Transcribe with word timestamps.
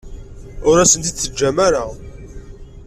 Ur 0.69 0.77
as-ten-id-teǧǧamt 0.77 1.59
ara. 1.67 1.83